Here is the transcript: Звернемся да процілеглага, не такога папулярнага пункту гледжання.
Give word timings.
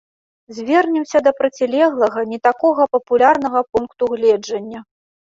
Звернемся 0.59 1.19
да 1.27 1.33
процілеглага, 1.41 2.19
не 2.31 2.39
такога 2.47 2.87
папулярнага 2.97 3.61
пункту 3.75 4.09
гледжання. 4.15 4.79